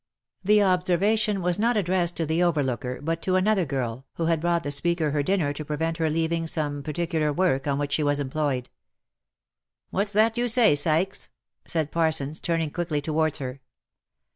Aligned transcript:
The 0.43 0.63
observation 0.63 1.43
was 1.43 1.59
not 1.59 1.77
OF 1.77 1.85
MICHAEL 1.87 1.99
ARMSTRONG. 1.99 2.15
309 2.15 2.17
addressed 2.17 2.17
to 2.17 2.25
the 2.25 2.43
overlooker, 2.43 3.01
but 3.03 3.21
to 3.21 3.35
another 3.35 3.65
girl, 3.65 4.07
who 4.13 4.25
had 4.25 4.41
brought 4.41 4.63
the 4.63 4.71
speaker 4.71 5.11
her 5.11 5.21
dinner 5.21 5.53
to 5.53 5.63
prevent 5.63 5.97
her 5.97 6.09
leaving 6.09 6.47
some 6.47 6.81
particular 6.81 7.31
work 7.31 7.67
on 7.67 7.77
which 7.77 7.91
she 7.91 8.01
was 8.01 8.19
employed." 8.19 8.71
What's 9.91 10.13
that 10.13 10.37
you 10.39 10.47
say, 10.47 10.73
Sykes?" 10.73 11.29
said 11.65 11.91
Parsons, 11.91 12.39
turning 12.39 12.71
quickly 12.71 12.99
to 12.99 13.13
wards 13.13 13.37
her. 13.37 13.61